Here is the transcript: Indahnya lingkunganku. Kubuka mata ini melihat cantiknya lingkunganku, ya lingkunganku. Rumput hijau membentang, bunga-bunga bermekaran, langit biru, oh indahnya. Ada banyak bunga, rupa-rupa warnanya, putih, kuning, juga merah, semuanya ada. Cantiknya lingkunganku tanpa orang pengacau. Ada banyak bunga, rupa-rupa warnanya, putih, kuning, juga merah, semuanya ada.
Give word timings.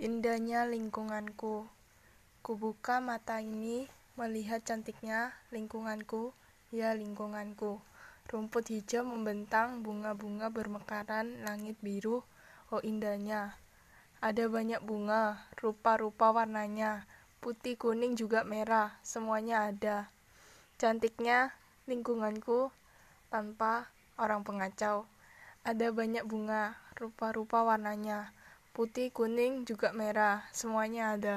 Indahnya 0.00 0.64
lingkunganku. 0.64 1.68
Kubuka 2.40 3.04
mata 3.04 3.36
ini 3.36 3.84
melihat 4.16 4.64
cantiknya 4.64 5.36
lingkunganku, 5.52 6.32
ya 6.72 6.96
lingkunganku. 6.96 7.76
Rumput 8.32 8.72
hijau 8.72 9.04
membentang, 9.04 9.84
bunga-bunga 9.84 10.48
bermekaran, 10.48 11.44
langit 11.44 11.76
biru, 11.84 12.24
oh 12.72 12.80
indahnya. 12.80 13.60
Ada 14.24 14.48
banyak 14.48 14.80
bunga, 14.80 15.44
rupa-rupa 15.60 16.32
warnanya, 16.32 17.04
putih, 17.44 17.76
kuning, 17.76 18.16
juga 18.16 18.40
merah, 18.40 18.96
semuanya 19.04 19.68
ada. 19.68 20.08
Cantiknya 20.80 21.52
lingkunganku 21.84 22.72
tanpa 23.28 23.92
orang 24.16 24.48
pengacau. 24.48 25.04
Ada 25.60 25.92
banyak 25.92 26.24
bunga, 26.24 26.80
rupa-rupa 26.96 27.68
warnanya, 27.68 28.32
putih, 28.80 29.12
kuning, 29.12 29.68
juga 29.68 29.92
merah, 29.92 30.40
semuanya 30.56 31.12
ada. 31.12 31.36